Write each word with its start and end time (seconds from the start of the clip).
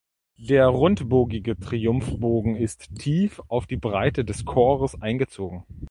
Der 0.39 0.65
rundbogige 0.65 1.59
Triumphbogen 1.59 2.55
ist 2.55 2.89
tief 2.95 3.39
auf 3.49 3.67
die 3.67 3.75
Breite 3.77 4.25
des 4.25 4.45
Chores 4.45 4.99
eingezogen. 4.99 5.63